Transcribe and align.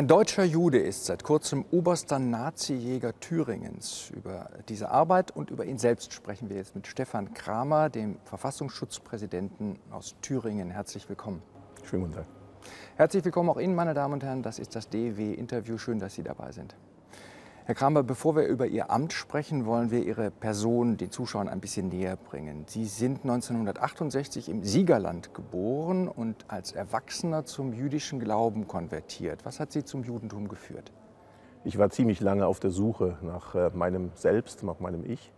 Ein 0.00 0.08
deutscher 0.08 0.44
Jude 0.44 0.78
ist 0.78 1.04
seit 1.04 1.24
kurzem 1.24 1.66
oberster 1.70 2.18
Nazi-Jäger 2.18 3.20
Thüringens. 3.20 4.10
Über 4.16 4.48
diese 4.66 4.90
Arbeit 4.90 5.30
und 5.30 5.50
über 5.50 5.66
ihn 5.66 5.76
selbst 5.76 6.14
sprechen 6.14 6.48
wir 6.48 6.56
jetzt 6.56 6.74
mit 6.74 6.86
Stefan 6.86 7.34
Kramer, 7.34 7.90
dem 7.90 8.16
Verfassungsschutzpräsidenten 8.24 9.78
aus 9.90 10.16
Thüringen. 10.22 10.70
Herzlich 10.70 11.06
willkommen. 11.10 11.42
Schönen 11.84 12.04
guten 12.04 12.14
Tag. 12.14 12.24
Herzlich 12.96 13.26
willkommen 13.26 13.50
auch 13.50 13.60
Ihnen, 13.60 13.74
meine 13.74 13.92
Damen 13.92 14.14
und 14.14 14.24
Herren. 14.24 14.42
Das 14.42 14.58
ist 14.58 14.74
das 14.74 14.88
DW-Interview. 14.88 15.76
Schön, 15.76 15.98
dass 15.98 16.14
Sie 16.14 16.22
dabei 16.22 16.50
sind. 16.52 16.74
Herr 17.70 17.76
Kramer, 17.76 18.02
bevor 18.02 18.34
wir 18.34 18.46
über 18.46 18.66
Ihr 18.66 18.90
Amt 18.90 19.12
sprechen, 19.12 19.64
wollen 19.64 19.92
wir 19.92 20.02
Ihre 20.02 20.32
Person 20.32 20.96
den 20.96 21.12
Zuschauern 21.12 21.48
ein 21.48 21.60
bisschen 21.60 21.88
näher 21.88 22.16
bringen. 22.16 22.64
Sie 22.66 22.84
sind 22.84 23.22
1968 23.22 24.48
im 24.48 24.64
Siegerland 24.64 25.34
geboren 25.34 26.08
und 26.08 26.46
als 26.48 26.72
Erwachsener 26.72 27.44
zum 27.44 27.72
jüdischen 27.72 28.18
Glauben 28.18 28.66
konvertiert. 28.66 29.44
Was 29.44 29.60
hat 29.60 29.70
Sie 29.70 29.84
zum 29.84 30.02
Judentum 30.02 30.48
geführt? 30.48 30.90
Ich 31.62 31.78
war 31.78 31.90
ziemlich 31.90 32.18
lange 32.18 32.44
auf 32.44 32.58
der 32.58 32.70
Suche 32.70 33.18
nach 33.22 33.54
äh, 33.54 33.70
meinem 33.72 34.10
Selbst, 34.16 34.64
nach 34.64 34.80
meinem 34.80 35.08
Ich. 35.08 35.32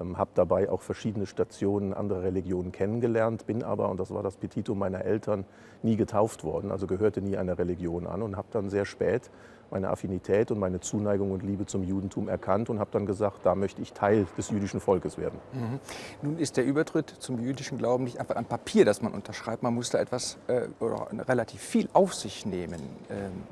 Ähm, 0.00 0.16
habe 0.16 0.30
dabei 0.34 0.70
auch 0.70 0.80
verschiedene 0.80 1.26
Stationen 1.26 1.92
anderer 1.92 2.22
Religionen 2.22 2.70
kennengelernt, 2.70 3.46
bin 3.46 3.64
aber, 3.64 3.88
und 3.88 3.98
das 3.98 4.12
war 4.12 4.22
das 4.22 4.36
Petitum 4.36 4.78
meiner 4.78 5.04
Eltern, 5.04 5.44
nie 5.82 5.96
getauft 5.96 6.44
worden, 6.44 6.70
also 6.70 6.86
gehörte 6.86 7.20
nie 7.20 7.36
einer 7.36 7.58
Religion 7.58 8.06
an 8.06 8.22
und 8.22 8.36
habe 8.36 8.46
dann 8.52 8.70
sehr 8.70 8.84
spät 8.84 9.28
meine 9.74 9.90
Affinität 9.90 10.50
und 10.50 10.58
meine 10.58 10.80
Zuneigung 10.80 11.32
und 11.32 11.42
Liebe 11.42 11.66
zum 11.66 11.82
Judentum 11.82 12.28
erkannt 12.28 12.70
und 12.70 12.78
habe 12.78 12.90
dann 12.92 13.04
gesagt, 13.04 13.40
da 13.44 13.54
möchte 13.54 13.82
ich 13.82 13.92
Teil 13.92 14.26
des 14.38 14.50
jüdischen 14.50 14.80
Volkes 14.80 15.18
werden. 15.18 15.38
Mhm. 15.52 15.80
Nun 16.22 16.38
ist 16.38 16.56
der 16.56 16.64
Übertritt 16.64 17.10
zum 17.10 17.38
jüdischen 17.40 17.76
Glauben 17.76 18.04
nicht 18.04 18.18
einfach 18.18 18.36
ein 18.36 18.46
Papier, 18.46 18.84
das 18.84 19.02
man 19.02 19.12
unterschreibt. 19.12 19.62
Man 19.62 19.74
muss 19.74 19.90
da 19.90 19.98
etwas 19.98 20.38
äh, 20.46 20.68
oder 20.80 21.08
relativ 21.28 21.60
viel 21.60 21.88
auf 21.92 22.14
sich 22.14 22.46
nehmen. 22.46 22.80
Ähm, 23.10 23.42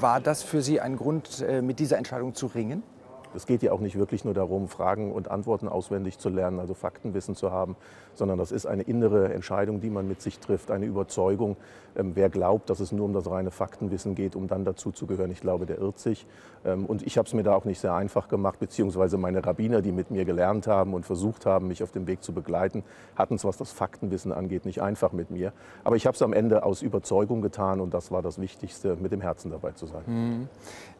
war 0.00 0.20
das 0.20 0.42
für 0.42 0.60
Sie 0.60 0.80
ein 0.80 0.96
Grund, 0.96 1.40
äh, 1.40 1.62
mit 1.62 1.78
dieser 1.78 1.96
Entscheidung 1.96 2.34
zu 2.34 2.46
ringen? 2.46 2.82
Es 3.34 3.46
geht 3.46 3.62
ja 3.62 3.72
auch 3.72 3.80
nicht 3.80 3.98
wirklich 3.98 4.24
nur 4.24 4.34
darum, 4.34 4.68
Fragen 4.68 5.12
und 5.12 5.30
Antworten 5.30 5.68
auswendig 5.68 6.18
zu 6.18 6.28
lernen, 6.28 6.60
also 6.60 6.74
Faktenwissen 6.74 7.34
zu 7.34 7.50
haben, 7.50 7.76
sondern 8.14 8.38
das 8.38 8.52
ist 8.52 8.66
eine 8.66 8.82
innere 8.82 9.32
Entscheidung, 9.32 9.80
die 9.80 9.90
man 9.90 10.08
mit 10.08 10.20
sich 10.20 10.38
trifft, 10.38 10.70
eine 10.70 10.86
Überzeugung. 10.86 11.56
Ähm, 11.96 12.12
wer 12.14 12.28
glaubt, 12.28 12.70
dass 12.70 12.80
es 12.80 12.92
nur 12.92 13.04
um 13.04 13.12
das 13.12 13.30
reine 13.30 13.50
Faktenwissen 13.50 14.14
geht, 14.14 14.36
um 14.36 14.48
dann 14.48 14.64
dazu 14.64 14.90
zu 14.90 15.06
gehören, 15.06 15.30
ich 15.30 15.40
glaube, 15.40 15.66
der 15.66 15.78
irrt 15.78 15.98
sich. 15.98 16.26
Ähm, 16.64 16.86
und 16.86 17.06
ich 17.06 17.18
habe 17.18 17.26
es 17.26 17.34
mir 17.34 17.42
da 17.42 17.54
auch 17.54 17.64
nicht 17.64 17.80
sehr 17.80 17.94
einfach 17.94 18.28
gemacht, 18.28 18.58
beziehungsweise 18.58 19.16
meine 19.18 19.44
Rabbiner, 19.44 19.82
die 19.82 19.92
mit 19.92 20.10
mir 20.10 20.24
gelernt 20.24 20.66
haben 20.66 20.94
und 20.94 21.06
versucht 21.06 21.46
haben, 21.46 21.68
mich 21.68 21.82
auf 21.82 21.92
dem 21.92 22.06
Weg 22.06 22.22
zu 22.22 22.32
begleiten, 22.32 22.82
hatten 23.16 23.34
es, 23.34 23.44
was 23.44 23.56
das 23.56 23.72
Faktenwissen 23.72 24.32
angeht, 24.32 24.64
nicht 24.64 24.82
einfach 24.82 25.12
mit 25.12 25.30
mir. 25.30 25.52
Aber 25.84 25.96
ich 25.96 26.06
habe 26.06 26.14
es 26.14 26.22
am 26.22 26.32
Ende 26.32 26.62
aus 26.62 26.82
Überzeugung 26.82 27.42
getan 27.42 27.80
und 27.80 27.94
das 27.94 28.10
war 28.10 28.22
das 28.22 28.40
Wichtigste, 28.40 28.96
mit 28.96 29.12
dem 29.12 29.20
Herzen 29.20 29.50
dabei 29.50 29.72
zu 29.72 29.86
sein. 29.86 30.02
Mhm. 30.06 30.48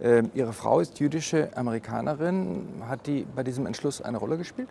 Ähm, 0.01 0.31
Ihre 0.35 0.53
Frau 0.53 0.81
ist 0.81 1.01
jüdische 1.01 1.57
Amerikanerin. 1.57 2.18
Hat 2.19 3.07
die 3.07 3.27
bei 3.35 3.43
diesem 3.43 3.67
Entschluss 3.67 4.03
eine 4.03 4.19
Rolle 4.19 4.39
gespielt? 4.39 4.69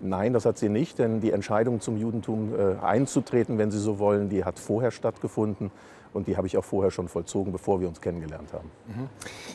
Nein, 0.00 0.32
das 0.32 0.44
hat 0.44 0.58
sie 0.58 0.68
nicht, 0.68 0.98
denn 0.98 1.20
die 1.20 1.30
Entscheidung 1.30 1.80
zum 1.80 1.96
Judentum 1.96 2.52
äh, 2.54 2.76
einzutreten, 2.84 3.58
wenn 3.58 3.70
Sie 3.70 3.78
so 3.78 3.98
wollen, 3.98 4.28
die 4.28 4.44
hat 4.44 4.58
vorher 4.58 4.90
stattgefunden 4.90 5.70
und 6.12 6.26
die 6.26 6.36
habe 6.36 6.46
ich 6.46 6.58
auch 6.58 6.64
vorher 6.64 6.90
schon 6.90 7.08
vollzogen, 7.08 7.52
bevor 7.52 7.80
wir 7.80 7.88
uns 7.88 8.00
kennengelernt 8.00 8.52
haben. 8.52 8.70
Mhm. 8.86 9.08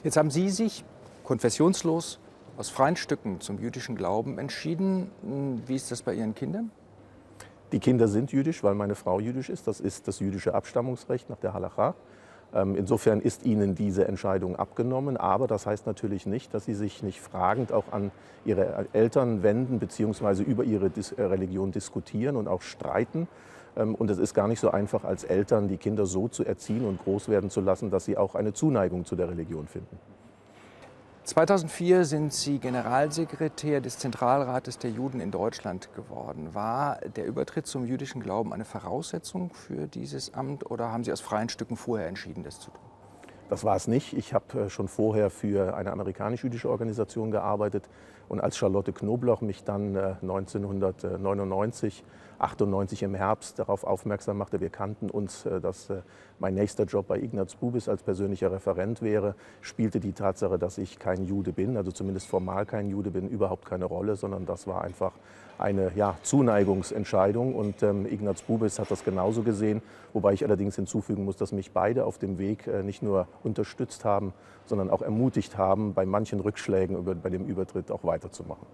Jetzt 0.03 0.17
haben 0.17 0.31
Sie 0.31 0.49
sich 0.49 0.83
konfessionslos 1.23 2.19
aus 2.58 2.69
freien 2.69 2.95
Stücken 2.95 3.39
zum 3.41 3.59
jüdischen 3.59 3.95
Glauben 3.95 4.39
entschieden. 4.39 5.11
Wie 5.67 5.75
ist 5.75 5.91
das 5.91 6.02
bei 6.02 6.14
Ihren 6.14 6.33
Kindern? 6.36 6.71
Die 7.71 7.80
Kinder 7.80 8.08
sind 8.08 8.31
jüdisch, 8.31 8.64
weil 8.64 8.73
meine 8.73 8.95
Frau 8.95 9.19
jüdisch 9.19 9.49
ist. 9.49 9.67
Das 9.67 9.80
ist 9.80 10.08
das 10.08 10.19
jüdische 10.19 10.55
Abstammungsrecht 10.55 11.30
nach 11.30 11.38
der 11.38 11.53
Halacha. 11.53 11.93
Ähm, 12.53 12.75
insofern 12.75 13.22
ist 13.22 13.45
ihnen 13.45 13.76
diese 13.76 14.08
Entscheidung 14.08 14.55
abgenommen, 14.55 15.17
aber 15.17 15.48
das 15.48 15.67
heißt 15.67 15.86
natürlich 15.86 16.26
nicht, 16.26 16.54
dass 16.54 16.65
sie 16.65 16.73
sich 16.73 17.04
nicht 17.04 17.21
fragend 17.21 17.71
auch 17.71 17.92
an 17.92 18.11
ihre 18.43 18.87
Eltern 18.93 19.43
wenden 19.43 19.80
bzw. 19.80 20.43
über 20.43 20.64
ihre 20.64 20.88
äh, 20.88 21.21
Religion 21.21 21.71
diskutieren 21.71 22.36
und 22.36 22.48
auch 22.48 22.61
streiten. 22.61 23.27
Ähm, 23.77 23.93
und 23.93 24.09
es 24.09 24.17
ist 24.17 24.33
gar 24.33 24.48
nicht 24.48 24.59
so 24.59 24.71
einfach 24.71 25.04
als 25.04 25.23
Eltern, 25.23 25.67
die 25.67 25.77
Kinder 25.77 26.05
so 26.05 26.27
zu 26.27 26.43
erziehen 26.43 26.86
und 26.86 27.04
groß 27.04 27.30
werden 27.30 27.49
zu 27.49 27.61
lassen, 27.61 27.92
dass 27.92 28.05
sie 28.05 28.17
auch 28.17 28.36
eine 28.36 28.54
Zuneigung 28.54 29.05
zu 29.05 29.15
der 29.15 29.30
Religion 29.30 29.67
finden. 29.67 29.98
2004 31.29 32.05
sind 32.05 32.33
Sie 32.33 32.57
Generalsekretär 32.57 33.81
des 33.81 33.99
Zentralrates 33.99 34.79
der 34.79 34.89
Juden 34.89 35.19
in 35.19 35.29
Deutschland 35.29 35.93
geworden. 35.93 36.55
War 36.55 36.97
der 37.15 37.27
Übertritt 37.27 37.67
zum 37.67 37.85
jüdischen 37.85 38.23
Glauben 38.23 38.51
eine 38.51 38.65
Voraussetzung 38.65 39.53
für 39.53 39.85
dieses 39.85 40.33
Amt 40.33 40.71
oder 40.71 40.91
haben 40.91 41.03
Sie 41.03 41.11
aus 41.11 41.21
freien 41.21 41.47
Stücken 41.47 41.77
vorher 41.77 42.07
entschieden, 42.07 42.43
das 42.43 42.59
zu 42.59 42.71
tun? 42.71 42.79
Das 43.47 43.63
war 43.63 43.75
es 43.75 43.87
nicht. 43.87 44.13
Ich 44.13 44.33
habe 44.33 44.59
äh, 44.59 44.69
schon 44.71 44.87
vorher 44.87 45.29
für 45.29 45.77
eine 45.77 45.91
amerikanisch-jüdische 45.91 46.67
Organisation 46.67 47.29
gearbeitet 47.29 47.87
und 48.27 48.41
als 48.41 48.57
Charlotte 48.57 48.91
Knobloch 48.91 49.41
mich 49.41 49.63
dann 49.63 49.95
1999, 49.95 51.99
äh, 51.99 52.03
98 52.39 53.04
im 53.04 53.16
Herbst 53.16 53.60
darauf 53.60 53.83
aufmerksam 53.83 54.38
machte, 54.38 54.60
wir 54.60 54.70
kannten 54.70 55.10
uns, 55.10 55.45
äh, 55.45 55.61
dass 55.61 55.92
mein 56.39 56.55
nächster 56.55 56.86
Job 56.86 57.08
bei 57.08 57.20
Ignaz 57.20 57.55
Bubis 57.55 57.89
als 57.89 58.04
persönlicher 58.04 58.52
Referent 58.52 59.02
wäre, 59.02 59.36
spielte 59.61 60.00
die 60.00 60.14
Tatsache, 60.14 60.58
dass 60.58 60.77
ich 60.77 61.00
kein 61.00 61.26
Jude 61.26 61.52
bin, 61.52 61.77
also 61.77 61.92
zumindest 61.92 62.27
formal 62.27 62.66
kein 62.66 62.89
Jude 62.89 63.11
bin, 63.11 63.30
überhaupt 63.30 63.66
keine 63.66 63.86
Rolle, 63.86 64.16
sondern 64.16 64.45
das 64.45 64.67
war 64.67 64.83
einfach 64.83 65.11
eine 65.60 65.92
ja, 65.95 66.16
Zuneigungsentscheidung. 66.23 67.54
Und 67.54 67.83
ähm, 67.83 68.05
Ignaz 68.05 68.42
Bubis 68.42 68.80
hat 68.80 68.89
das 68.89 69.04
genauso 69.04 69.44
gesehen, 69.44 69.82
wobei 70.14 70.33
ich 70.33 70.44
allerdings 70.45 70.76
hinzufügen 70.76 71.26
muss, 71.26 71.36
dass 71.36 71.52
mich 71.52 71.71
beide 71.71 72.06
auf 72.06 72.17
dem 72.17 72.38
Weg 72.38 72.66
äh, 72.67 72.82
nicht 72.82 73.04
nur 73.04 73.27
unterstützt 73.44 74.06
haben, 74.06 74.33
sondern 74.66 74.89
auch 74.89 75.02
ermutigt 75.02 75.58
haben, 75.58 75.94
bei 75.94 76.06
manchen 76.06 76.39
Rückschlägen 76.39 76.98
über, 76.98 77.16
bei 77.16 77.30
dem 77.30 77.45
Übertritt 77.45 77.92
auch 77.92 78.04
weiterzumachen. 78.04 78.66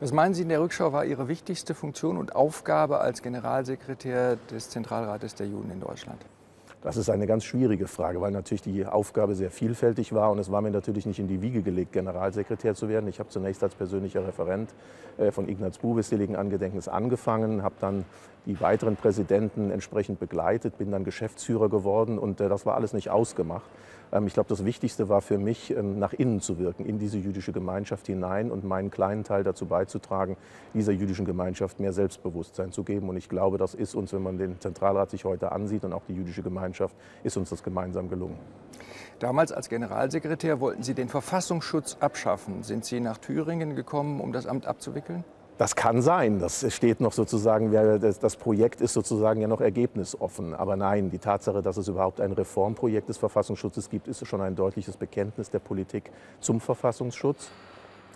Was 0.00 0.12
meinen 0.12 0.34
Sie 0.34 0.42
in 0.42 0.48
der 0.48 0.60
Rückschau 0.60 0.92
war 0.92 1.04
Ihre 1.04 1.28
wichtigste 1.28 1.74
Funktion 1.74 2.16
und 2.16 2.34
Aufgabe 2.34 3.00
als 3.02 3.22
Generalsekretär 3.22 4.36
des 4.50 4.70
Zentralrates 4.70 5.34
der 5.34 5.46
Juden 5.46 5.70
in 5.70 5.80
Deutschland? 5.80 6.20
Das 6.82 6.96
ist 6.96 7.08
eine 7.10 7.28
ganz 7.28 7.44
schwierige 7.44 7.86
Frage, 7.86 8.20
weil 8.20 8.32
natürlich 8.32 8.62
die 8.62 8.84
Aufgabe 8.84 9.36
sehr 9.36 9.52
vielfältig 9.52 10.12
war 10.12 10.32
und 10.32 10.40
es 10.40 10.50
war 10.50 10.60
mir 10.62 10.72
natürlich 10.72 11.06
nicht 11.06 11.20
in 11.20 11.28
die 11.28 11.40
Wiege 11.40 11.62
gelegt, 11.62 11.92
Generalsekretär 11.92 12.74
zu 12.74 12.88
werden. 12.88 13.08
Ich 13.08 13.20
habe 13.20 13.28
zunächst 13.28 13.62
als 13.62 13.76
persönlicher 13.76 14.26
Referent 14.26 14.74
äh, 15.16 15.30
von 15.30 15.48
Ignaz 15.48 15.78
Bubis 15.78 16.08
Seligen 16.08 16.34
Angedenknis 16.34 16.88
angefangen, 16.88 17.62
habe 17.62 17.76
dann 17.80 18.04
die 18.46 18.60
weiteren 18.60 18.96
Präsidenten 18.96 19.70
entsprechend 19.70 20.18
begleitet, 20.18 20.76
bin 20.76 20.90
dann 20.90 21.04
Geschäftsführer 21.04 21.68
geworden 21.68 22.18
und 22.18 22.40
äh, 22.40 22.48
das 22.48 22.66
war 22.66 22.74
alles 22.74 22.94
nicht 22.94 23.10
ausgemacht. 23.10 23.70
Ähm, 24.12 24.26
ich 24.26 24.34
glaube, 24.34 24.48
das 24.48 24.64
Wichtigste 24.64 25.08
war 25.08 25.22
für 25.22 25.38
mich, 25.38 25.74
ähm, 25.74 25.98
nach 25.98 26.12
innen 26.12 26.40
zu 26.40 26.58
wirken, 26.58 26.84
in 26.84 26.98
diese 26.98 27.18
jüdische 27.18 27.52
Gemeinschaft 27.52 28.06
hinein 28.06 28.50
und 28.50 28.64
meinen 28.64 28.90
kleinen 28.90 29.24
Teil 29.24 29.42
dazu 29.42 29.66
beizutragen, 29.66 30.36
dieser 30.74 30.92
jüdischen 30.92 31.24
Gemeinschaft 31.24 31.80
mehr 31.80 31.92
Selbstbewusstsein 31.92 32.72
zu 32.72 32.84
geben. 32.84 33.08
Und 33.08 33.16
ich 33.16 33.28
glaube, 33.28 33.58
das 33.58 33.74
ist 33.74 33.94
uns, 33.94 34.12
wenn 34.12 34.22
man 34.22 34.38
den 34.38 34.60
Zentralrat 34.60 35.10
sich 35.10 35.24
heute 35.24 35.52
ansieht 35.52 35.84
und 35.84 35.92
auch 35.92 36.04
die 36.06 36.14
jüdische 36.14 36.42
Gemeinschaft, 36.42 36.71
ist 37.22 37.36
uns 37.36 37.50
das 37.50 37.62
gemeinsam 37.62 38.08
gelungen. 38.08 38.38
Damals 39.18 39.52
als 39.52 39.68
Generalsekretär 39.68 40.60
wollten 40.60 40.82
Sie 40.82 40.94
den 40.94 41.08
Verfassungsschutz 41.08 41.96
abschaffen. 42.00 42.62
Sind 42.64 42.84
Sie 42.84 42.98
nach 42.98 43.18
Thüringen 43.18 43.76
gekommen, 43.76 44.20
um 44.20 44.32
das 44.32 44.46
Amt 44.46 44.66
abzuwickeln? 44.66 45.24
Das 45.58 45.76
kann 45.76 46.02
sein. 46.02 46.40
Das 46.40 46.66
steht 46.74 47.00
noch 47.00 47.12
sozusagen, 47.12 47.70
das 47.70 48.36
Projekt 48.36 48.80
ist 48.80 48.94
sozusagen 48.94 49.40
ja 49.40 49.46
noch 49.46 49.60
ergebnisoffen. 49.60 50.54
Aber 50.54 50.74
nein, 50.76 51.10
die 51.10 51.18
Tatsache, 51.18 51.62
dass 51.62 51.76
es 51.76 51.86
überhaupt 51.86 52.20
ein 52.20 52.32
Reformprojekt 52.32 53.08
des 53.08 53.18
Verfassungsschutzes 53.18 53.88
gibt, 53.88 54.08
ist 54.08 54.26
schon 54.26 54.40
ein 54.40 54.56
deutliches 54.56 54.96
Bekenntnis 54.96 55.50
der 55.50 55.60
Politik 55.60 56.10
zum 56.40 56.60
Verfassungsschutz. 56.60 57.50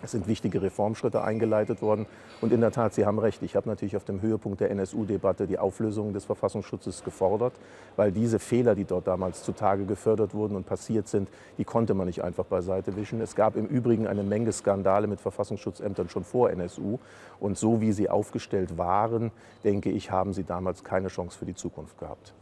Es 0.03 0.11
sind 0.11 0.27
wichtige 0.27 0.61
Reformschritte 0.61 1.23
eingeleitet 1.23 1.81
worden. 1.81 2.05
Und 2.41 2.53
in 2.53 2.61
der 2.61 2.71
Tat, 2.71 2.93
Sie 2.93 3.05
haben 3.05 3.19
recht, 3.19 3.41
ich 3.41 3.55
habe 3.55 3.67
natürlich 3.67 3.97
auf 3.97 4.03
dem 4.03 4.21
Höhepunkt 4.21 4.61
der 4.61 4.69
NSU-Debatte 4.71 5.47
die 5.47 5.57
Auflösung 5.57 6.13
des 6.13 6.25
Verfassungsschutzes 6.25 7.03
gefordert, 7.03 7.53
weil 7.95 8.11
diese 8.11 8.39
Fehler, 8.39 8.75
die 8.75 8.85
dort 8.85 9.07
damals 9.07 9.43
zutage 9.43 9.85
gefördert 9.85 10.33
wurden 10.33 10.55
und 10.55 10.65
passiert 10.65 11.07
sind, 11.07 11.29
die 11.57 11.65
konnte 11.65 11.93
man 11.93 12.07
nicht 12.07 12.23
einfach 12.23 12.45
beiseite 12.45 12.95
wischen. 12.95 13.21
Es 13.21 13.35
gab 13.35 13.55
im 13.55 13.65
Übrigen 13.65 14.07
eine 14.07 14.23
Menge 14.23 14.51
Skandale 14.51 15.07
mit 15.07 15.19
Verfassungsschutzämtern 15.19 16.09
schon 16.09 16.23
vor 16.23 16.51
NSU. 16.51 16.99
Und 17.39 17.57
so 17.57 17.81
wie 17.81 17.91
sie 17.91 18.09
aufgestellt 18.09 18.77
waren, 18.77 19.31
denke 19.63 19.89
ich, 19.89 20.11
haben 20.11 20.33
sie 20.33 20.43
damals 20.43 20.83
keine 20.83 21.07
Chance 21.07 21.37
für 21.37 21.45
die 21.45 21.55
Zukunft 21.55 21.97
gehabt. 21.97 22.33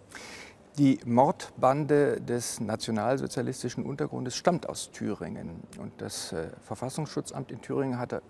Die 0.77 0.99
Mordbande 1.05 2.19
des 2.19 2.59
nationalsozialistischen 2.59 3.85
Untergrundes 3.85 4.35
stammt 4.35 4.67
aus 4.67 4.91
Thüringen. 4.91 5.61
Und 5.79 5.93
das 6.01 6.33
äh, 6.33 6.49
Verfassungsschutzamt 6.63 7.49
in 7.49 7.61
Thüringen 7.61 7.97
hatte 7.97 8.21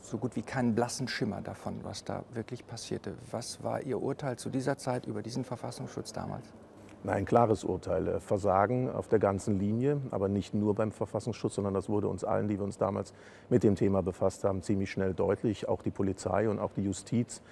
so 0.00 0.18
gut 0.18 0.34
wie 0.34 0.42
keinen 0.42 0.74
blassen 0.74 1.06
Schimmer 1.06 1.42
davon, 1.42 1.78
was 1.84 2.02
da 2.02 2.24
wirklich 2.32 2.66
passierte. 2.66 3.14
Was 3.30 3.62
war 3.62 3.82
Ihr 3.82 4.02
Urteil 4.02 4.36
zu 4.36 4.50
dieser 4.50 4.76
Zeit 4.78 5.06
über 5.06 5.22
diesen 5.22 5.44
Verfassungsschutz 5.44 6.12
damals? 6.12 6.44
Nein, 7.04 7.24
klares 7.24 7.62
Urteil. 7.62 8.08
Äh, 8.08 8.20
Versagen 8.20 8.90
auf 8.90 9.06
der 9.06 9.20
ganzen 9.20 9.60
Linie, 9.60 10.00
aber 10.10 10.28
nicht 10.28 10.54
nur 10.54 10.74
beim 10.74 10.90
Verfassungsschutz, 10.90 11.54
sondern 11.54 11.74
das 11.74 11.88
wurde 11.88 12.08
uns 12.08 12.24
allen, 12.24 12.48
die 12.48 12.58
wir 12.58 12.64
uns 12.64 12.78
damals 12.78 13.14
mit 13.48 13.62
dem 13.62 13.76
Thema 13.76 14.02
befasst 14.02 14.42
haben, 14.42 14.62
ziemlich 14.62 14.90
schnell 14.90 15.14
deutlich. 15.14 15.68
Auch 15.68 15.82
die 15.82 15.92
Polizei 15.92 16.48
und 16.48 16.58
auch 16.58 16.72
die 16.72 16.82
Justiz 16.82 17.42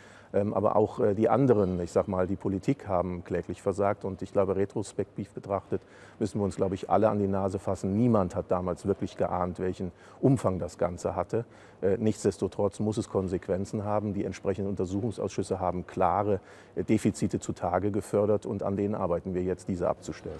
aber 0.54 0.76
auch 0.76 1.00
äh, 1.00 1.14
die 1.14 1.28
anderen, 1.28 1.80
ich 1.80 1.90
sag 1.90 2.06
mal, 2.06 2.26
die 2.26 2.36
Politik 2.36 2.86
haben 2.86 3.24
kläglich 3.24 3.62
versagt. 3.62 4.04
Und 4.04 4.22
ich 4.22 4.32
glaube, 4.32 4.56
retrospektiv 4.56 5.30
betrachtet 5.30 5.82
müssen 6.20 6.38
wir 6.38 6.44
uns, 6.44 6.56
glaube 6.56 6.74
ich, 6.74 6.88
alle 6.88 7.08
an 7.08 7.18
die 7.18 7.26
Nase 7.26 7.58
fassen. 7.58 7.96
Niemand 7.96 8.36
hat 8.36 8.50
damals 8.50 8.86
wirklich 8.86 9.16
geahnt, 9.16 9.58
welchen 9.58 9.90
Umfang 10.20 10.58
das 10.58 10.78
Ganze 10.78 11.16
hatte. 11.16 11.44
Äh, 11.82 11.96
nichtsdestotrotz 11.98 12.78
muss 12.78 12.96
es 12.96 13.08
Konsequenzen 13.08 13.84
haben. 13.84 14.14
Die 14.14 14.24
entsprechenden 14.24 14.70
Untersuchungsausschüsse 14.70 15.58
haben 15.58 15.86
klare 15.86 16.40
äh, 16.76 16.84
Defizite 16.84 17.40
zutage 17.40 17.90
gefördert 17.90 18.46
und 18.46 18.62
an 18.62 18.76
denen 18.76 18.94
arbeiten 18.94 19.34
wir 19.34 19.42
jetzt, 19.42 19.66
diese 19.68 19.88
abzustellen. 19.88 20.38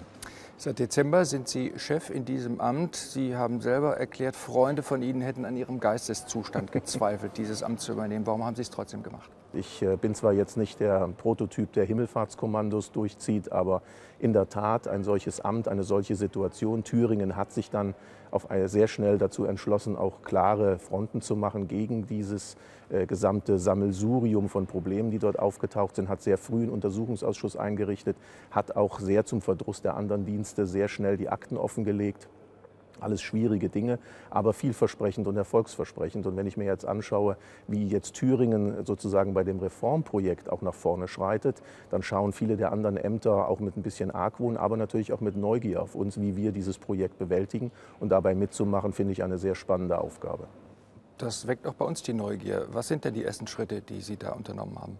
Seit 0.55 0.79
Dezember 0.79 1.25
sind 1.25 1.49
Sie 1.49 1.73
Chef 1.75 2.11
in 2.11 2.23
diesem 2.23 2.61
Amt. 2.61 2.95
Sie 2.95 3.35
haben 3.35 3.61
selber 3.61 3.97
erklärt, 3.97 4.35
Freunde 4.35 4.83
von 4.83 5.01
Ihnen 5.01 5.19
hätten 5.19 5.43
an 5.43 5.57
Ihrem 5.57 5.79
Geisteszustand 5.79 6.71
gezweifelt, 6.71 7.37
dieses 7.37 7.63
Amt 7.63 7.81
zu 7.81 7.91
übernehmen. 7.91 8.27
Warum 8.27 8.45
haben 8.45 8.55
Sie 8.55 8.61
es 8.61 8.69
trotzdem 8.69 9.01
gemacht? 9.03 9.29
Ich 9.53 9.81
äh, 9.81 9.97
bin 9.97 10.15
zwar 10.15 10.33
jetzt 10.33 10.55
nicht 10.55 10.79
der 10.79 11.09
Prototyp, 11.17 11.73
der 11.73 11.83
Himmelfahrtskommandos 11.85 12.91
durchzieht, 12.91 13.51
aber 13.51 13.81
in 14.19 14.33
der 14.33 14.47
Tat 14.47 14.87
ein 14.87 15.03
solches 15.03 15.41
Amt, 15.41 15.67
eine 15.67 15.83
solche 15.83 16.15
Situation. 16.15 16.83
Thüringen 16.83 17.35
hat 17.35 17.51
sich 17.51 17.69
dann 17.69 17.95
auf 18.29 18.47
sehr 18.65 18.87
schnell 18.87 19.17
dazu 19.17 19.43
entschlossen, 19.43 19.97
auch 19.97 20.21
klare 20.21 20.79
Fronten 20.79 21.21
zu 21.21 21.35
machen 21.35 21.67
gegen 21.67 22.07
dieses 22.07 22.55
äh, 22.89 23.05
gesamte 23.05 23.59
Sammelsurium 23.59 24.49
von 24.49 24.67
Problemen, 24.67 25.11
die 25.11 25.19
dort 25.19 25.37
aufgetaucht 25.37 25.95
sind, 25.95 26.07
hat 26.09 26.21
sehr 26.21 26.37
früh 26.37 26.63
einen 26.63 26.69
Untersuchungsausschuss 26.69 27.57
eingerichtet, 27.57 28.15
hat 28.51 28.75
auch 28.75 28.99
sehr 28.99 29.25
zum 29.25 29.41
Verdruss 29.41 29.81
der 29.81 29.95
anderen 29.95 30.25
Dienste 30.25 30.65
sehr 30.65 30.87
schnell 30.87 31.17
die 31.17 31.29
Akten 31.29 31.57
offengelegt. 31.57 32.29
Alles 33.01 33.21
schwierige 33.21 33.67
Dinge, 33.67 33.99
aber 34.29 34.53
vielversprechend 34.53 35.27
und 35.27 35.35
erfolgsversprechend. 35.35 36.25
Und 36.25 36.37
wenn 36.37 36.47
ich 36.47 36.55
mir 36.55 36.65
jetzt 36.65 36.85
anschaue, 36.85 37.35
wie 37.67 37.87
jetzt 37.87 38.13
Thüringen 38.13 38.85
sozusagen 38.85 39.33
bei 39.33 39.43
dem 39.43 39.59
Reformprojekt 39.59 40.49
auch 40.49 40.61
nach 40.61 40.73
vorne 40.73 41.07
schreitet, 41.07 41.61
dann 41.89 42.03
schauen 42.03 42.31
viele 42.31 42.55
der 42.55 42.71
anderen 42.71 42.95
Ämter 42.95 43.49
auch 43.49 43.59
mit 43.59 43.75
ein 43.75 43.81
bisschen 43.81 44.11
Argwohn, 44.11 44.55
aber 44.55 44.77
natürlich 44.77 45.11
auch 45.11 45.19
mit 45.19 45.35
Neugier 45.35 45.81
auf 45.81 45.95
uns, 45.95 46.21
wie 46.21 46.37
wir 46.37 46.53
dieses 46.53 46.77
Projekt 46.77 47.19
bewältigen. 47.19 47.71
Und 47.99 48.09
dabei 48.09 48.35
mitzumachen, 48.35 48.93
finde 48.93 49.11
ich 49.11 49.23
eine 49.23 49.37
sehr 49.37 49.55
spannende 49.55 49.99
Aufgabe. 49.99 50.47
Das 51.17 51.45
weckt 51.47 51.67
auch 51.67 51.73
bei 51.73 51.85
uns 51.85 52.01
die 52.01 52.13
Neugier. 52.13 52.67
Was 52.71 52.87
sind 52.87 53.05
denn 53.05 53.13
die 53.13 53.23
ersten 53.23 53.47
Schritte, 53.47 53.81
die 53.81 54.01
Sie 54.01 54.17
da 54.17 54.31
unternommen 54.31 54.79
haben? 54.79 54.97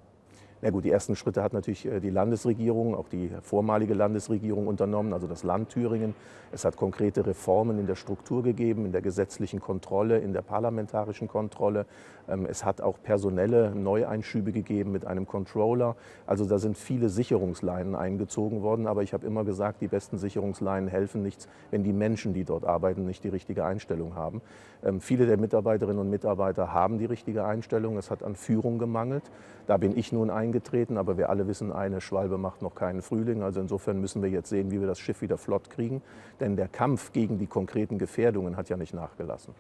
Na 0.63 0.69
gut, 0.69 0.85
die 0.85 0.91
ersten 0.91 1.15
Schritte 1.15 1.41
hat 1.41 1.53
natürlich 1.53 1.87
äh, 1.87 1.99
die 1.99 2.11
Landesregierung, 2.11 2.93
auch 2.93 3.09
die 3.09 3.31
vormalige 3.41 3.95
Landesregierung 3.95 4.67
unternommen, 4.67 5.11
also 5.11 5.25
das 5.25 5.43
Land 5.43 5.69
Thüringen. 5.69 6.13
Es 6.51 6.65
hat 6.65 6.75
konkrete 6.75 7.25
Reformen 7.25 7.79
in 7.79 7.87
der 7.87 7.95
Struktur 7.95 8.43
gegeben, 8.43 8.85
in 8.85 8.91
der 8.91 9.01
gesetzlichen 9.01 9.59
Kontrolle, 9.59 10.19
in 10.19 10.33
der 10.33 10.41
parlamentarischen 10.41 11.27
Kontrolle. 11.27 11.85
Ähm, 12.29 12.45
es 12.45 12.63
hat 12.63 12.81
auch 12.81 13.01
personelle 13.01 13.73
Neueinschübe 13.73 14.51
gegeben 14.51 14.91
mit 14.91 15.05
einem 15.05 15.25
Controller. 15.25 15.95
Also 16.27 16.45
da 16.45 16.59
sind 16.59 16.77
viele 16.77 17.09
Sicherungsleinen 17.09 17.95
eingezogen 17.95 18.61
worden. 18.61 18.85
Aber 18.85 19.01
ich 19.01 19.13
habe 19.13 19.25
immer 19.25 19.43
gesagt, 19.43 19.81
die 19.81 19.87
besten 19.87 20.17
Sicherungsleinen 20.17 20.89
helfen 20.89 21.23
nichts, 21.23 21.47
wenn 21.71 21.83
die 21.83 21.93
Menschen, 21.93 22.33
die 22.33 22.43
dort 22.43 22.65
arbeiten, 22.65 23.05
nicht 23.05 23.23
die 23.23 23.29
richtige 23.29 23.65
Einstellung 23.65 24.15
haben. 24.15 24.41
Ähm, 24.83 25.01
viele 25.01 25.25
der 25.25 25.37
Mitarbeiterinnen 25.37 25.99
und 25.99 26.09
Mitarbeiter 26.09 26.73
haben 26.73 26.97
die 26.97 27.05
richtige 27.05 27.45
Einstellung. 27.45 27.97
Es 27.97 28.11
hat 28.11 28.23
an 28.23 28.35
Führung 28.35 28.77
gemangelt. 28.77 29.23
Da 29.67 29.77
bin 29.77 29.97
ich 29.97 30.11
nun 30.11 30.29
eingetreten. 30.51 30.97
Aber 30.97 31.17
wir 31.17 31.29
alle 31.29 31.47
wissen, 31.47 31.71
eine 31.71 32.01
Schwalbe 32.01 32.37
macht 32.37 32.61
noch 32.61 32.75
keinen 32.75 33.01
Frühling. 33.01 33.41
Also 33.41 33.59
insofern 33.59 33.99
müssen 33.99 34.21
wir 34.21 34.29
jetzt 34.29 34.49
sehen, 34.49 34.71
wie 34.71 34.79
wir 34.79 34.87
das 34.87 34.99
Schiff 34.99 35.21
wieder 35.21 35.37
flott 35.37 35.69
kriegen. 35.69 36.01
Denn 36.39 36.55
der 36.55 36.67
Kampf 36.67 37.13
gegen 37.13 37.39
die 37.39 37.47
konkreten 37.47 37.97
Gefährdungen 37.97 38.57
hat 38.57 38.69
ja 38.69 38.77
nicht 38.77 38.93
nachgelassen. 38.93 39.53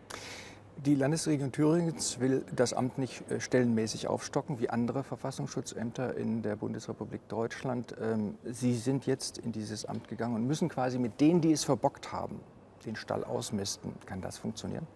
Die 0.77 0.95
Landesregierung 0.95 1.51
Thüringen 1.51 1.95
will 2.19 2.43
das 2.55 2.73
Amt 2.73 2.97
nicht 2.97 3.29
äh, 3.29 3.39
stellenmäßig 3.39 4.07
aufstocken 4.07 4.59
wie 4.59 4.69
andere 4.69 5.03
Verfassungsschutzämter 5.03 6.15
in 6.15 6.41
der 6.41 6.55
Bundesrepublik 6.55 7.27
Deutschland. 7.27 7.95
Ähm, 8.01 8.35
Sie 8.45 8.73
sind 8.73 9.05
jetzt 9.05 9.37
in 9.37 9.51
dieses 9.51 9.85
Amt 9.85 10.07
gegangen 10.07 10.35
und 10.35 10.47
müssen 10.47 10.69
quasi 10.69 10.97
mit 10.97 11.21
denen, 11.21 11.41
die 11.41 11.51
es 11.51 11.65
verbockt 11.65 12.11
haben, 12.11 12.39
den 12.85 12.95
Stall 12.95 13.23
ausmisten. 13.23 13.93
Kann 14.07 14.21
das 14.21 14.39
funktionieren? 14.39 14.87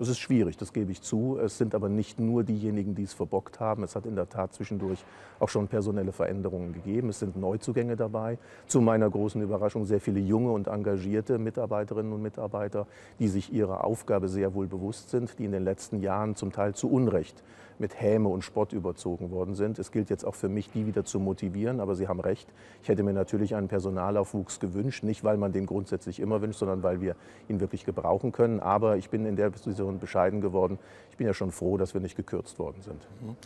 Es 0.00 0.08
ist 0.08 0.18
schwierig, 0.18 0.56
das 0.56 0.72
gebe 0.72 0.90
ich 0.90 1.02
zu. 1.02 1.38
Es 1.38 1.58
sind 1.58 1.74
aber 1.74 1.90
nicht 1.90 2.18
nur 2.18 2.42
diejenigen, 2.42 2.94
die 2.94 3.02
es 3.02 3.12
verbockt 3.12 3.60
haben. 3.60 3.82
Es 3.82 3.94
hat 3.94 4.06
in 4.06 4.16
der 4.16 4.30
Tat 4.30 4.54
zwischendurch 4.54 5.04
auch 5.38 5.50
schon 5.50 5.68
personelle 5.68 6.12
Veränderungen 6.12 6.72
gegeben. 6.72 7.10
Es 7.10 7.18
sind 7.18 7.36
Neuzugänge 7.36 7.96
dabei. 7.96 8.38
Zu 8.66 8.80
meiner 8.80 9.10
großen 9.10 9.42
Überraschung 9.42 9.84
sehr 9.84 10.00
viele 10.00 10.20
junge 10.20 10.52
und 10.52 10.68
engagierte 10.68 11.38
Mitarbeiterinnen 11.38 12.14
und 12.14 12.22
Mitarbeiter, 12.22 12.86
die 13.18 13.28
sich 13.28 13.52
ihrer 13.52 13.84
Aufgabe 13.84 14.28
sehr 14.28 14.54
wohl 14.54 14.68
bewusst 14.68 15.10
sind, 15.10 15.38
die 15.38 15.44
in 15.44 15.52
den 15.52 15.64
letzten 15.64 16.00
Jahren 16.00 16.34
zum 16.34 16.50
Teil 16.50 16.74
zu 16.74 16.90
Unrecht 16.90 17.44
mit 17.80 18.00
Häme 18.00 18.28
und 18.28 18.42
Spott 18.42 18.72
überzogen 18.72 19.30
worden 19.30 19.54
sind. 19.54 19.78
Es 19.78 19.90
gilt 19.90 20.10
jetzt 20.10 20.24
auch 20.24 20.34
für 20.34 20.48
mich, 20.48 20.70
die 20.70 20.86
wieder 20.86 21.04
zu 21.04 21.18
motivieren. 21.18 21.80
Aber 21.80 21.94
Sie 21.94 22.08
haben 22.08 22.20
recht, 22.20 22.48
ich 22.82 22.88
hätte 22.88 23.02
mir 23.02 23.12
natürlich 23.12 23.54
einen 23.54 23.68
Personalaufwuchs 23.68 24.60
gewünscht. 24.60 25.02
Nicht, 25.02 25.24
weil 25.24 25.36
man 25.36 25.52
den 25.52 25.66
grundsätzlich 25.66 26.20
immer 26.20 26.42
wünscht, 26.42 26.58
sondern 26.58 26.82
weil 26.82 27.00
wir 27.00 27.16
ihn 27.48 27.60
wirklich 27.60 27.84
gebrauchen 27.84 28.32
können. 28.32 28.60
Aber 28.60 28.96
ich 28.96 29.10
bin 29.10 29.24
in 29.24 29.36
der 29.36 29.50
Position 29.50 29.98
bescheiden 29.98 30.40
geworden. 30.40 30.78
Ich 31.10 31.16
bin 31.16 31.26
ja 31.26 31.34
schon 31.34 31.50
froh, 31.50 31.76
dass 31.76 31.94
wir 31.94 32.00
nicht 32.00 32.16
gekürzt 32.16 32.58
worden 32.58 32.82
sind. 32.82 33.08
Mhm. 33.20 33.36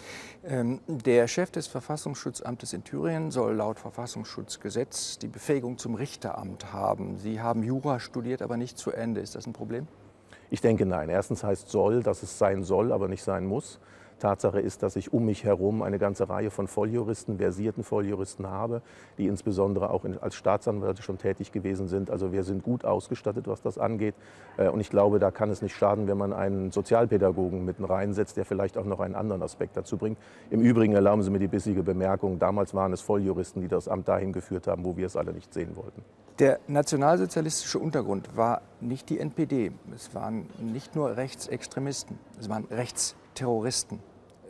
Ähm, 0.44 0.80
der 0.87 1.28
Chef 1.28 1.50
des 1.50 1.66
Verfassungsschutzamtes 1.66 2.72
in 2.72 2.84
Thüringen 2.84 3.30
soll 3.30 3.54
laut 3.54 3.78
Verfassungsschutzgesetz 3.78 5.19
die 5.19 5.28
Befähigung 5.28 5.78
zum 5.78 5.94
Richteramt 5.94 6.72
haben. 6.72 7.16
Sie 7.19 7.40
haben 7.40 7.62
Jura 7.62 8.00
studiert, 8.00 8.42
aber 8.42 8.56
nicht 8.56 8.78
zu 8.78 8.90
Ende. 8.90 9.20
Ist 9.20 9.34
das 9.34 9.46
ein 9.46 9.52
Problem? 9.52 9.87
Ich 10.50 10.60
denke 10.60 10.87
nein. 10.87 11.08
Erstens 11.08 11.42
heißt 11.42 11.69
soll, 11.69 12.02
dass 12.02 12.22
es 12.22 12.38
sein 12.38 12.62
soll, 12.62 12.92
aber 12.92 13.08
nicht 13.08 13.22
sein 13.22 13.46
muss. 13.46 13.80
Tatsache 14.19 14.61
ist, 14.61 14.82
dass 14.82 14.96
ich 14.96 15.12
um 15.12 15.25
mich 15.25 15.44
herum 15.44 15.82
eine 15.82 15.99
ganze 15.99 16.28
Reihe 16.28 16.50
von 16.50 16.66
Volljuristen, 16.69 17.38
versierten 17.38 17.84
Volljuristen 17.84 18.49
habe, 18.49 18.82
die 19.19 19.26
insbesondere 19.26 19.90
auch 19.90 20.05
als 20.20 20.34
Staatsanwälte 20.34 21.02
schon 21.02 21.19
tätig 21.19 21.52
gewesen 21.52 21.88
sind. 21.88 22.11
Also 22.11 22.32
wir 22.32 22.44
sind 22.44 22.62
gut 22.62 22.84
ausgestattet, 22.84 23.46
was 23.46 23.62
das 23.62 23.78
angeht. 23.78 24.14
Äh, 24.56 24.69
und 24.69 24.81
ich 24.81 24.90
glaube, 24.90 25.19
da 25.19 25.31
kann 25.31 25.50
es 25.50 25.62
nicht 25.62 25.76
schaden, 25.76 26.08
wenn 26.08 26.19
man 26.19 26.32
einen 26.32 26.70
Sozialpädagogen 26.70 27.64
mitten 27.64 27.84
reinsetzt, 27.84 28.37
der 28.37 28.44
vielleicht 28.44 28.78
auch 28.78 28.84
noch 28.84 29.00
einen 29.00 29.14
anderen 29.14 29.43
Aspekt 29.43 29.76
dazu 29.76 29.96
bringt. 29.96 30.19
Im 30.50 30.61
Übrigen 30.61 30.94
erlauben 30.94 31.22
Sie 31.22 31.31
mir 31.31 31.38
die 31.38 31.49
bissige 31.49 31.82
Bemerkung, 31.82 32.38
damals 32.38 32.75
waren 32.75 32.93
es 32.93 33.00
Volljuristen, 33.00 33.62
die 33.62 33.69
das 33.69 33.88
Amt 33.88 34.08
dahin 34.08 34.32
geführt 34.32 34.66
haben, 34.66 34.84
wo 34.84 34.96
wir 34.96 35.06
es 35.06 35.16
alle 35.16 35.32
nicht 35.32 35.52
sehen 35.52 35.76
wollten. 35.76 36.02
Der 36.40 36.58
nationalsozialistische 36.66 37.78
Untergrund 37.78 38.37
war 38.37 38.62
nicht 38.81 39.08
die 39.08 39.20
NPD. 39.20 39.70
Es 39.94 40.14
waren 40.16 40.49
nicht 40.58 40.96
nur 40.96 41.16
Rechtsextremisten, 41.16 42.19
es 42.40 42.49
waren 42.49 42.64
Rechtsterroristen. 42.64 43.24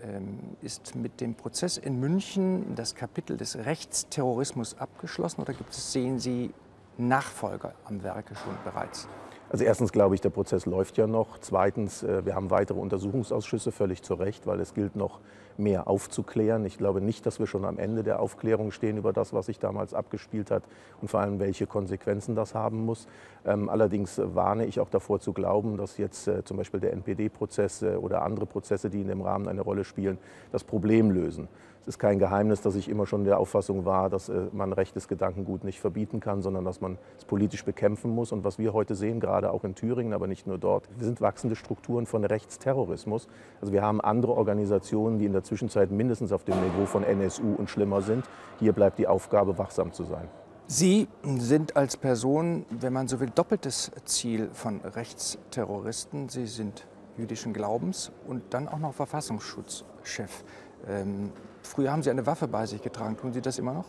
Ähm, 0.02 0.38
ist 0.60 0.94
mit 0.94 1.20
dem 1.22 1.34
Prozess 1.34 1.78
in 1.78 1.98
München 1.98 2.74
das 2.74 2.94
Kapitel 2.94 3.38
des 3.38 3.56
Rechtsterrorismus 3.56 4.78
abgeschlossen 4.78 5.40
oder 5.40 5.54
gibt 5.54 5.70
es, 5.70 5.92
sehen 5.92 6.18
Sie 6.18 6.52
Nachfolger 6.98 7.74
am 7.86 8.02
Werke 8.02 8.34
schon 8.34 8.54
bereits? 8.64 9.08
Also 9.50 9.64
erstens 9.64 9.92
glaube 9.92 10.14
ich, 10.14 10.20
der 10.20 10.30
Prozess 10.30 10.66
läuft 10.66 10.96
ja 10.96 11.06
noch. 11.06 11.38
Zweitens, 11.38 12.02
äh, 12.02 12.24
wir 12.24 12.34
haben 12.34 12.50
weitere 12.50 12.78
Untersuchungsausschüsse, 12.78 13.72
völlig 13.72 14.02
zu 14.02 14.14
Recht, 14.14 14.46
weil 14.46 14.60
es 14.60 14.74
gilt 14.74 14.96
noch 14.96 15.20
mehr 15.56 15.86
aufzuklären. 15.86 16.64
Ich 16.64 16.78
glaube 16.78 17.00
nicht, 17.00 17.26
dass 17.26 17.38
wir 17.38 17.46
schon 17.46 17.64
am 17.64 17.78
Ende 17.78 18.02
der 18.02 18.18
Aufklärung 18.18 18.72
stehen 18.72 18.96
über 18.96 19.12
das, 19.12 19.32
was 19.32 19.46
sich 19.46 19.60
damals 19.60 19.94
abgespielt 19.94 20.50
hat 20.50 20.64
und 21.00 21.08
vor 21.08 21.20
allem, 21.20 21.38
welche 21.38 21.66
Konsequenzen 21.66 22.34
das 22.34 22.54
haben 22.54 22.84
muss. 22.84 23.06
Ähm, 23.46 23.68
allerdings 23.68 24.20
warne 24.22 24.66
ich 24.66 24.80
auch 24.80 24.88
davor 24.88 25.20
zu 25.20 25.32
glauben, 25.32 25.76
dass 25.76 25.98
jetzt 25.98 26.26
äh, 26.26 26.42
zum 26.44 26.56
Beispiel 26.56 26.80
der 26.80 26.92
NPD-Prozess 26.92 27.84
oder 27.84 28.22
andere 28.22 28.46
Prozesse, 28.46 28.90
die 28.90 29.02
in 29.02 29.08
dem 29.08 29.20
Rahmen 29.20 29.46
eine 29.46 29.60
Rolle 29.60 29.84
spielen, 29.84 30.18
das 30.50 30.64
Problem 30.64 31.10
lösen. 31.10 31.48
Es 31.84 31.88
ist 31.96 31.98
kein 31.98 32.18
Geheimnis, 32.18 32.62
dass 32.62 32.76
ich 32.76 32.88
immer 32.88 33.06
schon 33.06 33.24
der 33.24 33.38
Auffassung 33.38 33.84
war, 33.84 34.08
dass 34.08 34.30
äh, 34.30 34.46
man 34.52 34.72
rechtes 34.72 35.06
Gedankengut 35.06 35.64
nicht 35.64 35.80
verbieten 35.80 36.18
kann, 36.18 36.40
sondern 36.40 36.64
dass 36.64 36.80
man 36.80 36.96
es 37.18 37.26
politisch 37.26 37.62
bekämpfen 37.62 38.10
muss. 38.10 38.32
Und 38.32 38.42
was 38.42 38.58
wir 38.58 38.72
heute 38.72 38.94
sehen, 38.94 39.20
gerade 39.20 39.52
auch 39.52 39.64
in 39.64 39.74
Thüringen, 39.74 40.14
aber 40.14 40.26
nicht 40.26 40.46
nur 40.46 40.56
dort, 40.56 40.88
sind 40.98 41.20
wachsende 41.20 41.56
Strukturen 41.56 42.06
von 42.06 42.24
Rechtsterrorismus. 42.24 43.28
Also 43.60 43.74
wir 43.74 43.82
haben 43.82 44.00
andere 44.00 44.32
Organisationen, 44.32 45.18
die 45.18 45.26
in 45.26 45.34
der 45.34 45.44
Zwischenzeit 45.44 45.90
mindestens 45.90 46.32
auf 46.32 46.42
dem 46.44 46.58
Niveau 46.58 46.86
von 46.86 47.04
NSU 47.04 47.54
und 47.54 47.68
schlimmer 47.68 48.00
sind. 48.00 48.24
Hier 48.60 48.72
bleibt 48.72 48.98
die 48.98 49.06
Aufgabe, 49.06 49.58
wachsam 49.58 49.92
zu 49.92 50.04
sein. 50.04 50.26
Sie 50.66 51.06
sind 51.36 51.76
als 51.76 51.98
Person, 51.98 52.64
wenn 52.70 52.94
man 52.94 53.08
so 53.08 53.20
will, 53.20 53.28
doppeltes 53.28 53.92
Ziel 54.06 54.48
von 54.54 54.80
Rechtsterroristen. 54.80 56.30
Sie 56.30 56.46
sind 56.46 56.86
jüdischen 57.18 57.52
Glaubens 57.52 58.10
und 58.26 58.54
dann 58.54 58.68
auch 58.68 58.78
noch 58.78 58.94
Verfassungsschutzchef. 58.94 60.44
Ähm, 60.88 61.30
früher 61.62 61.92
haben 61.92 62.02
Sie 62.02 62.10
eine 62.10 62.26
Waffe 62.26 62.48
bei 62.48 62.66
sich 62.66 62.82
getragen. 62.82 63.16
Tun 63.16 63.32
Sie 63.32 63.40
das 63.40 63.58
immer 63.58 63.72
noch? 63.72 63.86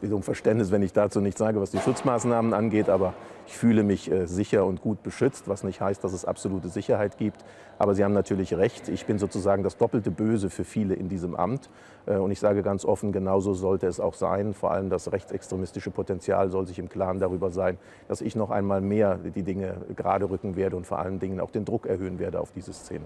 Bitte 0.00 0.16
um 0.16 0.22
Verständnis, 0.22 0.70
wenn 0.70 0.82
ich 0.82 0.92
dazu 0.92 1.20
nicht 1.20 1.38
sage, 1.38 1.60
was 1.60 1.70
die 1.70 1.78
Schutzmaßnahmen 1.78 2.52
angeht, 2.52 2.88
aber 2.88 3.14
ich 3.46 3.56
fühle 3.56 3.82
mich 3.82 4.10
äh, 4.10 4.26
sicher 4.26 4.66
und 4.66 4.80
gut 4.80 5.02
beschützt, 5.02 5.48
was 5.48 5.64
nicht 5.64 5.80
heißt, 5.80 6.02
dass 6.02 6.12
es 6.12 6.24
absolute 6.24 6.68
Sicherheit 6.68 7.16
gibt. 7.16 7.44
Aber 7.78 7.94
Sie 7.94 8.04
haben 8.04 8.12
natürlich 8.12 8.54
recht, 8.54 8.88
ich 8.88 9.06
bin 9.06 9.18
sozusagen 9.18 9.62
das 9.62 9.76
doppelte 9.76 10.10
Böse 10.10 10.50
für 10.50 10.64
viele 10.64 10.94
in 10.94 11.08
diesem 11.08 11.36
Amt. 11.36 11.70
Äh, 12.06 12.16
und 12.16 12.30
ich 12.30 12.40
sage 12.40 12.62
ganz 12.62 12.84
offen, 12.84 13.12
genauso 13.12 13.54
sollte 13.54 13.86
es 13.86 14.00
auch 14.00 14.14
sein. 14.14 14.54
Vor 14.54 14.72
allem 14.72 14.90
das 14.90 15.12
rechtsextremistische 15.12 15.90
Potenzial 15.90 16.50
soll 16.50 16.66
sich 16.66 16.78
im 16.78 16.88
Klaren 16.88 17.20
darüber 17.20 17.50
sein, 17.50 17.78
dass 18.08 18.20
ich 18.20 18.34
noch 18.34 18.50
einmal 18.50 18.80
mehr 18.80 19.16
die 19.16 19.42
Dinge 19.42 19.76
gerade 19.94 20.28
rücken 20.28 20.56
werde 20.56 20.76
und 20.76 20.86
vor 20.86 20.98
allen 20.98 21.18
Dingen 21.18 21.40
auch 21.40 21.50
den 21.50 21.64
Druck 21.64 21.86
erhöhen 21.86 22.18
werde 22.18 22.40
auf 22.40 22.50
diese 22.52 22.72
Szene. 22.72 23.04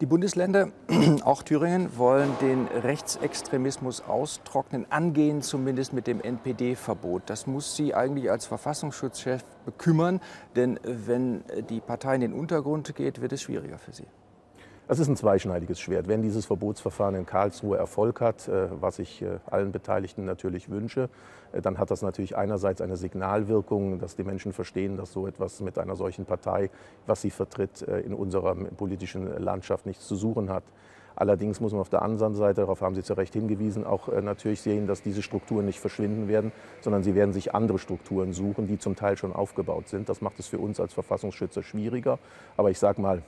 Die 0.00 0.06
Bundesländer, 0.06 0.70
auch 1.24 1.44
Thüringen, 1.44 1.96
wollen 1.96 2.32
den 2.40 2.66
Rechtsextremismus 2.66 4.00
austrocknen, 4.00 4.86
angehen 4.90 5.40
zumindest 5.40 5.92
mit 5.92 6.08
dem 6.08 6.20
NPD-Verbot. 6.20 7.22
Das 7.26 7.46
muss 7.46 7.76
Sie 7.76 7.94
eigentlich 7.94 8.28
als 8.28 8.44
Verfassungsschutzchef 8.44 9.44
bekümmern, 9.64 10.20
denn 10.56 10.80
wenn 10.82 11.44
die 11.70 11.80
Partei 11.80 12.16
in 12.16 12.22
den 12.22 12.32
Untergrund 12.32 12.96
geht, 12.96 13.20
wird 13.20 13.32
es 13.32 13.42
schwieriger 13.42 13.78
für 13.78 13.92
Sie. 13.92 14.06
Es 14.86 14.98
ist 14.98 15.08
ein 15.08 15.16
zweischneidiges 15.16 15.80
Schwert. 15.80 16.08
Wenn 16.08 16.20
dieses 16.20 16.44
Verbotsverfahren 16.44 17.14
in 17.14 17.24
Karlsruhe 17.24 17.78
Erfolg 17.78 18.20
hat, 18.20 18.48
äh, 18.48 18.68
was 18.82 18.98
ich 18.98 19.22
äh, 19.22 19.38
allen 19.46 19.72
Beteiligten 19.72 20.26
natürlich 20.26 20.68
wünsche, 20.68 21.08
äh, 21.52 21.62
dann 21.62 21.78
hat 21.78 21.90
das 21.90 22.02
natürlich 22.02 22.36
einerseits 22.36 22.82
eine 22.82 22.98
Signalwirkung, 22.98 23.98
dass 23.98 24.14
die 24.14 24.24
Menschen 24.24 24.52
verstehen, 24.52 24.98
dass 24.98 25.10
so 25.10 25.26
etwas 25.26 25.60
mit 25.60 25.78
einer 25.78 25.96
solchen 25.96 26.26
Partei, 26.26 26.68
was 27.06 27.22
sie 27.22 27.30
vertritt, 27.30 27.80
in 27.80 28.12
unserer 28.12 28.54
politischen 28.54 29.42
Landschaft 29.42 29.86
nichts 29.86 30.06
zu 30.06 30.16
suchen 30.16 30.50
hat. 30.50 30.64
Allerdings 31.16 31.60
muss 31.60 31.72
man 31.72 31.80
auf 31.80 31.88
der 31.88 32.02
anderen 32.02 32.34
Seite, 32.34 32.60
darauf 32.60 32.82
haben 32.82 32.94
Sie 32.94 33.02
zu 33.02 33.14
Recht 33.14 33.32
hingewiesen, 33.32 33.86
auch 33.86 34.08
natürlich 34.20 34.60
sehen, 34.60 34.86
dass 34.86 35.00
diese 35.00 35.22
Strukturen 35.22 35.64
nicht 35.64 35.78
verschwinden 35.78 36.28
werden, 36.28 36.52
sondern 36.80 37.04
sie 37.04 37.14
werden 37.14 37.32
sich 37.32 37.54
andere 37.54 37.78
Strukturen 37.78 38.32
suchen, 38.32 38.66
die 38.66 38.78
zum 38.78 38.96
Teil 38.96 39.16
schon 39.16 39.32
aufgebaut 39.32 39.88
sind. 39.88 40.08
Das 40.08 40.20
macht 40.20 40.40
es 40.40 40.48
für 40.48 40.58
uns 40.58 40.80
als 40.80 40.92
Verfassungsschützer 40.92 41.62
schwieriger. 41.62 42.18
Aber 42.56 42.70
ich 42.70 42.80
sage 42.80 43.00
mal, 43.00 43.22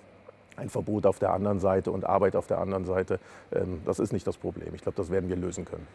ein 0.57 0.69
Verbot 0.69 1.07
auf 1.07 1.19
der 1.19 1.33
anderen 1.33 1.61
Seite 1.61 1.91
und 1.91 2.05
Arbeit 2.05 2.37
auf 2.37 2.47
der 2.47 2.59
anderen 2.59 2.85
Seite, 2.85 3.21
ähm, 3.53 3.81
das 3.85 3.99
ist 3.99 4.13
nicht 4.13 4.27
das 4.27 4.37
Problem. 4.37 4.75
Ich 4.75 4.83
glaube, 4.83 4.97
das 4.97 5.11
werden 5.11 5.29
wir 5.29 5.37
lösen 5.37 5.65
können. 5.65 5.87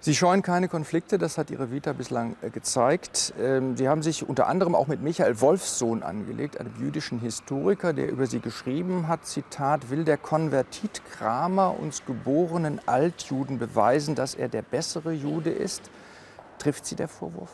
Sie 0.00 0.14
scheuen 0.14 0.42
keine 0.42 0.68
Konflikte, 0.68 1.18
das 1.18 1.38
hat 1.38 1.50
Ihre 1.50 1.72
Vita 1.72 1.92
bislang 1.92 2.36
äh, 2.40 2.50
gezeigt. 2.50 3.34
Ähm, 3.40 3.76
Sie 3.76 3.88
haben 3.88 4.02
sich 4.02 4.28
unter 4.28 4.46
anderem 4.46 4.76
auch 4.76 4.86
mit 4.86 5.02
Michael 5.02 5.40
Wolfsohn 5.40 6.04
angelegt, 6.04 6.60
einem 6.60 6.72
jüdischen 6.78 7.18
Historiker, 7.18 7.92
der 7.92 8.08
über 8.08 8.26
Sie 8.26 8.38
geschrieben 8.38 9.08
hat, 9.08 9.26
Zitat, 9.26 9.90
will 9.90 10.04
der 10.04 10.16
Konvertit 10.16 11.02
Kramer 11.10 11.74
uns 11.78 12.04
geborenen 12.06 12.80
Altjuden 12.86 13.58
beweisen, 13.58 14.14
dass 14.14 14.36
er 14.36 14.48
der 14.48 14.62
bessere 14.62 15.12
Jude 15.12 15.50
ist? 15.50 15.90
Trifft 16.58 16.86
Sie 16.86 16.94
der 16.94 17.08
Vorwurf? 17.08 17.50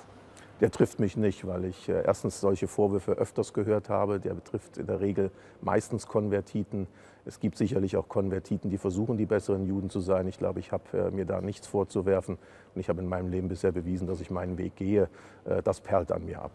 Der 0.61 0.71
trifft 0.71 1.01
mich 1.01 1.17
nicht, 1.17 1.47
weil 1.47 1.65
ich 1.65 1.89
äh, 1.89 2.05
erstens 2.05 2.41
solche 2.41 2.69
Vorwürfe 2.69 3.13
öfters 3.13 3.53
gehört 3.53 3.89
habe. 3.89 4.21
Der 4.21 4.35
betrifft 4.35 4.79
in 4.79 4.87
der 4.87 5.01
Regel 5.01 5.31
meistens 5.61 6.07
Konvertiten. 6.07 6.87
Es 7.25 7.41
gibt 7.41 7.57
sicherlich 7.57 7.97
auch 7.97 8.09
Konvertiten, 8.09 8.71
die 8.71 8.79
versuchen, 8.79 9.17
die 9.17 9.27
besseren 9.27 9.67
Juden 9.67 9.91
zu 9.91 10.01
sein. 10.01 10.29
Ich 10.29 10.39
glaube, 10.39 10.61
ich 10.61 10.73
habe 10.73 10.85
äh, 10.97 11.11
mir 11.11 11.25
da 11.25 11.41
nichts 11.41 11.67
vorzuwerfen. 11.67 12.39
Und 12.75 12.81
ich 12.81 12.89
habe 12.89 13.01
in 13.01 13.09
meinem 13.09 13.31
Leben 13.31 13.49
bisher 13.49 13.73
bewiesen, 13.73 14.07
dass 14.07 14.21
ich 14.21 14.31
meinen 14.31 14.59
Weg 14.59 14.77
gehe. 14.77 15.09
Äh, 15.45 15.63
das 15.63 15.81
perlt 15.81 16.13
an 16.13 16.25
mir 16.25 16.41
ab. 16.43 16.53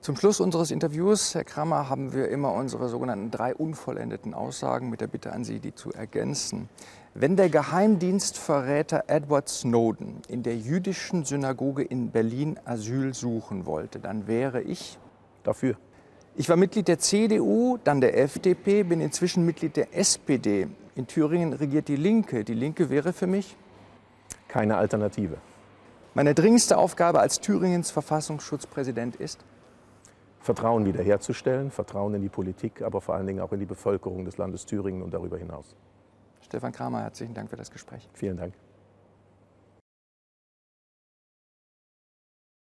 Zum 0.00 0.16
Schluss 0.16 0.38
unseres 0.38 0.70
Interviews, 0.70 1.34
Herr 1.34 1.44
Kramer, 1.44 1.88
haben 1.88 2.12
wir 2.12 2.28
immer 2.28 2.52
unsere 2.52 2.90
sogenannten 2.90 3.30
drei 3.30 3.54
unvollendeten 3.54 4.34
Aussagen 4.34 4.90
mit 4.90 5.00
der 5.00 5.06
Bitte 5.06 5.32
an 5.32 5.44
Sie, 5.44 5.60
die 5.60 5.74
zu 5.74 5.94
ergänzen. 5.94 6.68
Wenn 7.16 7.36
der 7.36 7.48
Geheimdienstverräter 7.48 9.04
Edward 9.06 9.48
Snowden 9.48 10.20
in 10.26 10.42
der 10.42 10.56
jüdischen 10.56 11.24
Synagoge 11.24 11.84
in 11.84 12.10
Berlin 12.10 12.58
Asyl 12.64 13.14
suchen 13.14 13.66
wollte, 13.66 14.00
dann 14.00 14.26
wäre 14.26 14.60
ich 14.60 14.98
dafür. 15.44 15.76
Ich 16.34 16.48
war 16.48 16.56
Mitglied 16.56 16.88
der 16.88 16.98
CDU, 16.98 17.78
dann 17.84 18.00
der 18.00 18.18
FDP, 18.18 18.82
bin 18.82 19.00
inzwischen 19.00 19.46
Mitglied 19.46 19.76
der 19.76 19.96
SPD. 19.96 20.66
In 20.96 21.06
Thüringen 21.06 21.52
regiert 21.52 21.86
die 21.86 21.94
Linke. 21.94 22.42
Die 22.42 22.52
Linke 22.52 22.90
wäre 22.90 23.12
für 23.12 23.28
mich 23.28 23.56
keine 24.48 24.76
Alternative. 24.76 25.36
Meine 26.14 26.34
dringendste 26.34 26.76
Aufgabe 26.78 27.20
als 27.20 27.40
Thüringens 27.40 27.92
Verfassungsschutzpräsident 27.92 29.14
ist 29.14 29.38
Vertrauen 30.40 30.84
wiederherzustellen, 30.84 31.70
Vertrauen 31.70 32.14
in 32.14 32.22
die 32.22 32.28
Politik, 32.28 32.82
aber 32.82 33.00
vor 33.00 33.14
allen 33.14 33.28
Dingen 33.28 33.38
auch 33.38 33.52
in 33.52 33.60
die 33.60 33.66
Bevölkerung 33.66 34.24
des 34.24 34.36
Landes 34.36 34.66
Thüringen 34.66 35.00
und 35.00 35.14
darüber 35.14 35.38
hinaus. 35.38 35.76
Stefan 36.44 36.72
Kramer, 36.72 37.02
herzlichen 37.02 37.34
Dank 37.34 37.50
für 37.50 37.56
das 37.56 37.70
Gespräch. 37.70 38.08
Vielen 38.12 38.36
Dank. 38.36 38.54